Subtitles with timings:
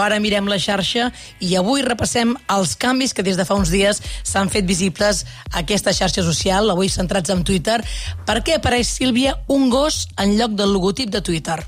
[0.00, 1.10] Ara mirem la xarxa
[1.44, 5.58] i avui repassem els canvis que des de fa uns dies s'han fet visibles a
[5.60, 7.76] aquesta xarxa social, avui centrats en Twitter.
[8.24, 11.58] Per què apareix, Sílvia, un gos en lloc del logotip de Twitter?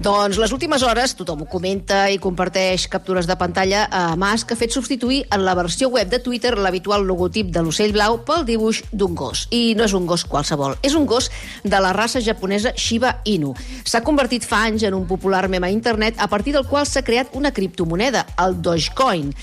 [0.00, 4.56] Doncs les últimes hores tothom ho comenta i comparteix captures de pantalla a Musk ha
[4.56, 8.80] fet substituir en la versió web de Twitter l'habitual logotip de l'ocell blau pel dibuix
[8.96, 9.42] d'un gos.
[9.52, 11.28] I no és un gos qualsevol, és un gos
[11.64, 13.50] de la raça japonesa Shiba Inu.
[13.84, 17.04] S'ha convertit fa anys en un popular meme a internet a partir del qual s'ha
[17.04, 19.34] creat una criptomoneda, el Dogecoin.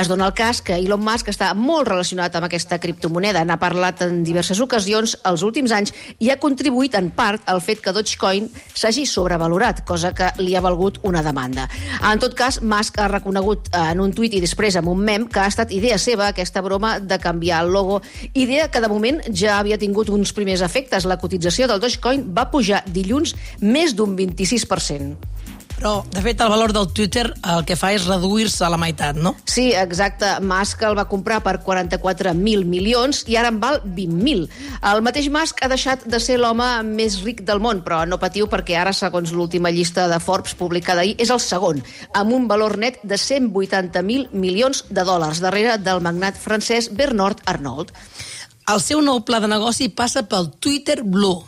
[0.00, 3.46] Es dona el cas que Elon Musk està molt relacionat amb aquesta criptomoneda.
[3.46, 7.86] N'ha parlat en diverses ocasions els últims anys i ha contribuït en part al fet
[7.86, 11.68] que Dogecoin s'hagi sobrevalorat, cosa que li ha valgut una demanda.
[12.00, 15.42] En tot cas, Musk ha reconegut en un tuit i després amb un mem que
[15.42, 18.00] ha estat idea seva aquesta broma de canviar el logo,
[18.32, 21.08] idea que de moment ja havia tingut uns primers efectes.
[21.08, 25.41] La cotització del Dogecoin va pujar dilluns més d'un 26%.
[25.82, 29.16] Però, de fet, el valor del Twitter el que fa és reduir-se a la meitat,
[29.18, 29.32] no?
[29.50, 30.28] Sí, exacte.
[30.46, 34.46] Musk el va comprar per 44.000 milions i ara en val 20.000.
[34.92, 38.46] El mateix Musk ha deixat de ser l'home més ric del món, però no patiu
[38.46, 41.82] perquè ara, segons l'última llista de Forbes publicada ahir, és el segon,
[42.14, 47.90] amb un valor net de 180.000 milions de dòlars, darrere del magnat francès Bernard Arnault.
[48.70, 51.42] El seu nou pla de negoci passa pel Twitter Blue,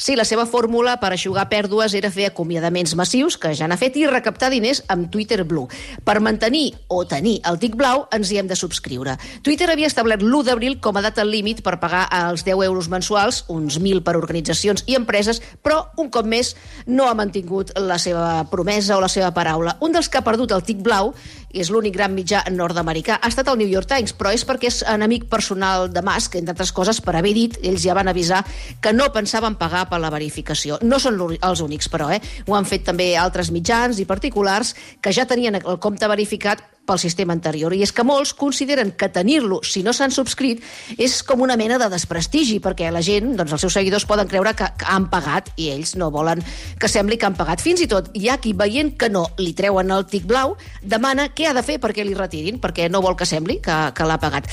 [0.00, 3.98] Sí, la seva fórmula per aixugar pèrdues era fer acomiadaments massius, que ja n'ha fet,
[4.00, 5.68] i recaptar diners amb Twitter Blue.
[6.06, 9.18] Per mantenir o tenir el tic blau, ens hi hem de subscriure.
[9.44, 13.42] Twitter havia establert l'1 d'abril com a data límit per pagar els 10 euros mensuals,
[13.52, 16.54] uns 1.000 per organitzacions i empreses, però, un cop més,
[16.88, 19.76] no ha mantingut la seva promesa o la seva paraula.
[19.84, 21.12] Un dels que ha perdut el tic blau
[21.52, 23.18] és l'únic gran mitjà nord-americà.
[23.20, 26.54] Ha estat el New York Times, però és perquè és enemic personal de Musk, entre
[26.54, 28.44] altres coses, per haver dit, ells ja van avisar,
[28.80, 30.78] que no pensaven pagar per la verificació.
[30.86, 32.20] No són els únics, però, eh?
[32.46, 36.98] Ho han fet també altres mitjans i particulars que ja tenien el compte verificat pel
[36.98, 37.74] sistema anterior.
[37.74, 40.64] I és que molts consideren que tenir-lo, si no s'han subscrit,
[40.98, 44.56] és com una mena de desprestigi, perquè la gent, doncs els seus seguidors poden creure
[44.58, 46.42] que, que han pagat i ells no volen
[46.80, 47.62] que sembli que han pagat.
[47.62, 51.30] Fins i tot hi ha qui veient que no li treuen el tic blau, demana
[51.36, 54.18] què ha de fer perquè li retirin, perquè no vol que sembli que, que l'ha
[54.20, 54.50] pagat.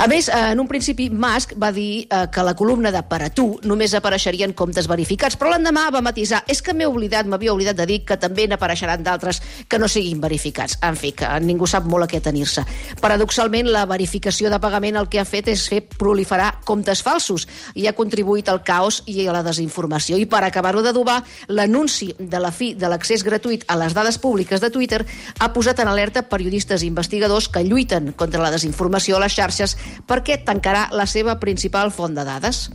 [0.00, 3.30] A més, en un principi, Musk va dir eh, que la columna de per a
[3.30, 7.78] tu només apareixerien comptes verificats, però l'endemà va matisar és que m'he oblidat, m'havia oblidat
[7.78, 10.78] de dir que també n'apareixeran d'altres que no siguin verificats.
[10.82, 12.64] En fi, que ningú sap molt a què tenir-se.
[13.02, 17.88] Paradoxalment, la verificació de pagament el que ha fet és fer proliferar comptes falsos i
[17.88, 20.18] ha contribuït al caos i a la desinformació.
[20.20, 24.62] I per acabar-ho d'adobar, l'anunci de la fi de l'accés gratuït a les dades públiques
[24.62, 25.02] de Twitter
[25.38, 29.76] ha posat en alerta periodistes i investigadors que lluiten contra la desinformació a les xarxes
[30.08, 32.68] perquè tancarà la seva principal font de dades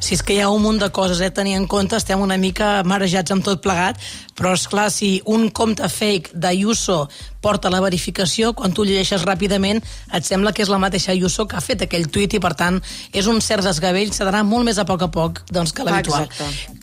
[0.00, 2.20] si és que hi ha un munt de coses eh, a tenir en compte, estem
[2.20, 4.00] una mica marejats amb tot plegat,
[4.36, 7.06] però és clar si un compte fake d'Ayuso
[7.42, 9.82] porta la verificació, quan tu llegeixes ràpidament
[10.14, 12.80] et sembla que és la mateixa Ayuso que ha fet aquell tuit i per tant
[13.12, 16.28] és un cert desgavell, s'ha molt més a poc a poc doncs, que l'habitual.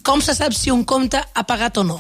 [0.04, 2.00] Com se sap si un compte ha pagat o no?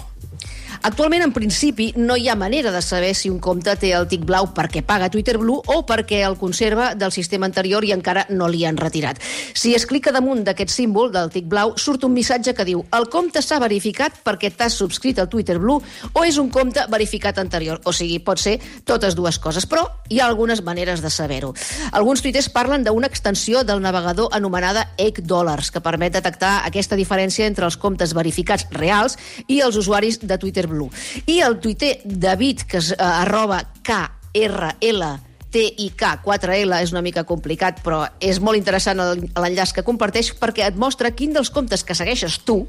[0.83, 4.25] Actualment, en principi, no hi ha manera de saber si un compte té el tic
[4.27, 8.49] blau perquè paga Twitter Blue o perquè el conserva del sistema anterior i encara no
[8.51, 9.21] li han retirat.
[9.55, 13.07] Si es clica damunt d'aquest símbol del tic blau, surt un missatge que diu el
[13.07, 15.79] compte s'ha verificat perquè t'has subscrit al Twitter Blue
[16.11, 17.79] o és un compte verificat anterior.
[17.87, 21.53] O sigui, pot ser totes dues coses, però hi ha algunes maneres de saber-ho.
[21.93, 27.47] Alguns tuiters parlen d'una extensió del navegador anomenada Egg Dollars, que permet detectar aquesta diferència
[27.47, 29.15] entre els comptes verificats reals
[29.47, 30.89] i els usuaris de Twitter Blue Blue.
[31.25, 35.13] I el tuiter David, que és uh, arroba KRL
[35.53, 40.79] TIK 4L és una mica complicat, però és molt interessant l'enllaç que comparteix perquè et
[40.79, 42.63] mostra quin dels comptes que segueixes tu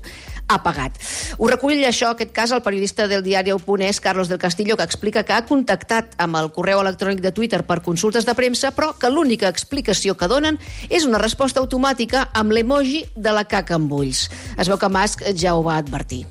[0.49, 1.01] ha pagat.
[1.39, 5.25] Ho recull això, aquest cas, el periodista del diari Oponès, Carlos del Castillo, que explica
[5.25, 9.11] que ha contactat amb el correu electrònic de Twitter per consultes de premsa, però que
[9.11, 10.61] l'única explicació que donen
[10.91, 14.29] és una resposta automàtica amb l'emoji de la caca amb ulls.
[14.59, 16.27] Es veu que Musk ja ho va advertir.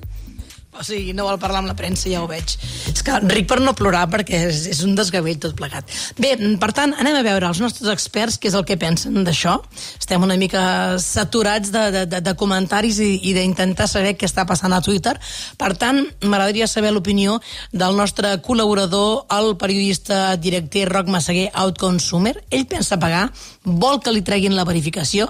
[0.73, 2.56] O sigui, no vol parlar amb la premsa, ja ho veig.
[2.89, 5.89] És que ric per no plorar, perquè és, és un desgavell tot plegat.
[6.18, 9.59] Bé, per tant, anem a veure els nostres experts què és el que pensen d'això.
[10.00, 10.63] Estem una mica
[11.03, 15.13] saturats de, de, de, de comentaris i, i d'intentar saber què està passant a Twitter.
[15.62, 17.38] Per tant, m'agradaria saber l'opinió
[17.71, 22.39] del nostre col·laborador, el periodista director Roc Massaguer, Outconsumer.
[22.50, 23.27] Ell pensa pagar,
[23.63, 25.30] vol que li treguin la verificació.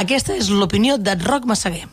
[0.00, 1.86] Aquesta és l'opinió de Roc Massaguer.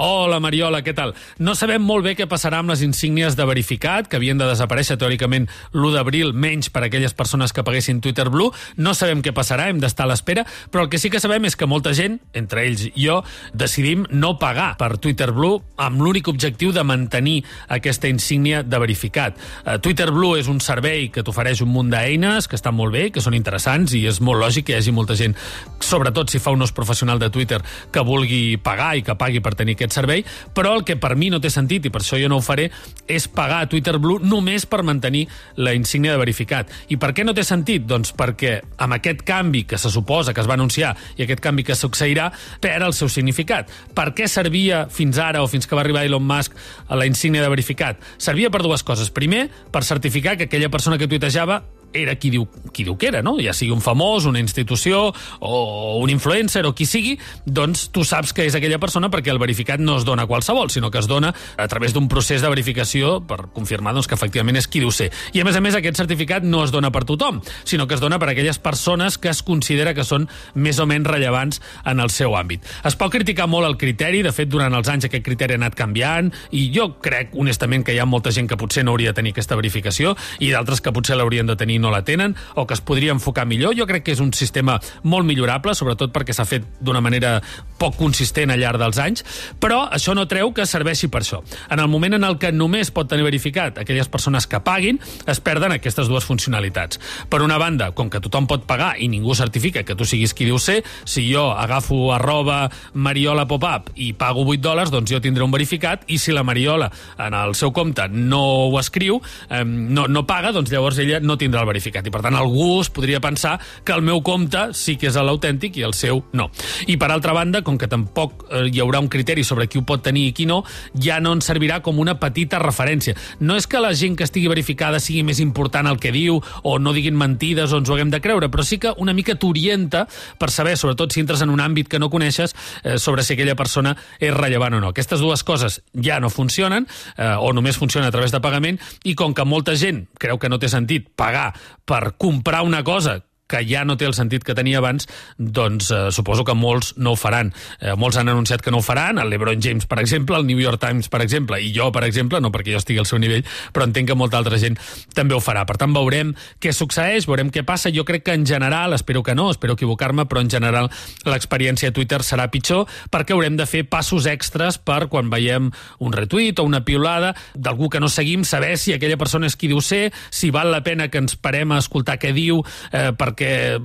[0.00, 1.10] Hola, Mariola, què tal?
[1.44, 4.94] No sabem molt bé què passarà amb les insígnies de verificat, que havien de desaparèixer
[4.96, 5.44] teòricament
[5.74, 8.48] l'1 d'abril, menys per a aquelles persones que paguessin Twitter Blue.
[8.80, 11.52] No sabem què passarà, hem d'estar a l'espera, però el que sí que sabem és
[11.52, 13.18] que molta gent, entre ells jo,
[13.52, 19.36] decidim no pagar per Twitter Blue amb l'únic objectiu de mantenir aquesta insígnia de verificat.
[19.66, 23.10] Uh, Twitter Blue és un servei que t'ofereix un munt d'eines que estan molt bé,
[23.12, 25.36] que són interessants i és molt lògic que hi hagi molta gent,
[25.84, 27.60] sobretot si fa un ús professional de Twitter,
[27.92, 31.16] que vulgui pagar i que pagui per tenir aquest aquest servei, però el que per
[31.18, 32.70] mi no té sentit, i per això jo no ho faré,
[33.10, 35.26] és pagar a Twitter Blue només per mantenir
[35.56, 36.70] la insígnia de verificat.
[36.88, 37.86] I per què no té sentit?
[37.90, 41.66] Doncs perquè amb aquest canvi que se suposa que es va anunciar i aquest canvi
[41.66, 43.70] que succeirà, perd el seu significat.
[43.94, 46.54] Per què servia fins ara o fins que va arribar Elon Musk
[46.88, 48.00] a la insígnia de verificat?
[48.18, 49.10] Servia per dues coses.
[49.10, 53.22] Primer, per certificar que aquella persona que tuitejava era qui diu, qui diu que era,
[53.22, 53.36] no?
[53.42, 55.10] Ja sigui un famós, una institució
[55.40, 57.16] o un influencer o qui sigui,
[57.46, 60.70] doncs tu saps que és aquella persona perquè el verificat no es dona a qualsevol,
[60.70, 64.60] sinó que es dona a través d'un procés de verificació per confirmar doncs, que efectivament
[64.60, 65.10] és qui diu ser.
[65.34, 68.02] I a més a més aquest certificat no es dona per tothom, sinó que es
[68.02, 72.12] dona per aquelles persones que es considera que són més o menys rellevants en el
[72.14, 72.64] seu àmbit.
[72.86, 75.76] Es pot criticar molt el criteri, de fet durant els anys aquest criteri ha anat
[75.78, 79.20] canviant i jo crec honestament que hi ha molta gent que potser no hauria de
[79.20, 82.76] tenir aquesta verificació i d'altres que potser l'haurien de tenir no la tenen o que
[82.76, 83.74] es podria enfocar millor.
[83.78, 87.38] Jo crec que és un sistema molt millorable, sobretot perquè s'ha fet d'una manera
[87.80, 89.24] poc consistent al llarg dels anys,
[89.60, 91.40] però això no treu que serveixi per això.
[91.70, 95.40] En el moment en el que només pot tenir verificat aquelles persones que paguin, es
[95.40, 97.00] perden aquestes dues funcionalitats.
[97.30, 100.48] Per una banda, com que tothom pot pagar i ningú certifica que tu siguis qui
[100.48, 105.44] diu ser, si jo agafo arroba Mariola Popup i pago 8 dòlars, doncs jo tindré
[105.44, 110.06] un verificat i si la Mariola en el seu compte no ho escriu, eh, no,
[110.08, 112.06] no paga, doncs llavors ella no tindrà el verificat.
[112.06, 115.78] I per tant algú es podria pensar que el meu compte sí que és l'autèntic
[115.78, 116.50] i el seu no.
[116.90, 119.86] I per altra banda, com que tampoc eh, hi haurà un criteri sobre qui ho
[119.86, 120.62] pot tenir i qui no,
[120.98, 123.16] ja no ens servirà com una petita referència.
[123.40, 126.78] No és que la gent que estigui verificada sigui més important el que diu o
[126.78, 130.06] no diguin mentides o ens ho haguem de creure, però sí que una mica t'orienta
[130.38, 133.56] per saber, sobretot si entres en un àmbit que no coneixes, eh, sobre si aquella
[133.56, 134.92] persona és rellevant o no.
[134.94, 136.86] Aquestes dues coses ja no funcionen
[137.16, 140.50] eh, o només funcionen a través de pagament i com que molta gent creu que
[140.50, 141.50] no té sentit pagar
[141.84, 146.00] per comprar una cosa que ja no té el sentit que tenia abans, doncs eh,
[146.14, 147.52] suposo que molts no ho faran.
[147.80, 150.60] Eh, molts han anunciat que no ho faran, el LeBron James, per exemple, el New
[150.60, 153.44] York Times, per exemple, i jo, per exemple, no perquè jo estigui al seu nivell,
[153.74, 154.78] però entenc que molta altra gent
[155.16, 155.66] també ho farà.
[155.68, 156.32] Per tant, veurem
[156.62, 157.92] què succeeix, veurem què passa.
[157.94, 160.90] Jo crec que en general, espero que no, espero equivocar-me, però en general
[161.26, 166.14] l'experiència a Twitter serà pitjor perquè haurem de fer passos extras per quan veiem un
[166.14, 169.80] retuit o una piulada d'algú que no seguim, saber si aquella persona és qui diu
[169.84, 172.60] ser, si val la pena que ens parem a escoltar què diu,
[172.92, 173.80] eh, perquè perquè,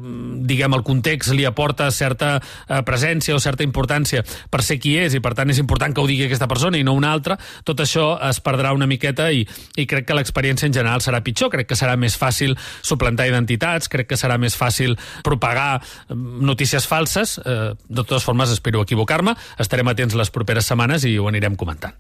[0.46, 5.16] diguem, el context li aporta certa eh, presència o certa importància per ser qui és
[5.16, 7.80] i, per tant, és important que ho digui aquesta persona i no una altra, tot
[7.80, 9.46] això es perdrà una miqueta i,
[9.78, 11.52] i crec que l'experiència en general serà pitjor.
[11.54, 16.88] Crec que serà més fàcil suplantar identitats, crec que serà més fàcil propagar mm, notícies
[16.90, 17.38] falses.
[17.40, 19.38] Eh, de totes formes, espero equivocar-me.
[19.62, 21.96] Estarem atents les properes setmanes i ho anirem comentant.